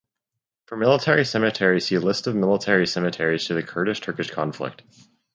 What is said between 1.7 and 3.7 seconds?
see List of military cemeteries to the